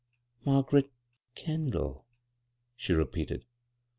"'Margaret 0.47 0.89
Ken 1.35 1.69
dall,'" 1.69 2.07
she 2.75 2.91
repeated. 2.93 3.45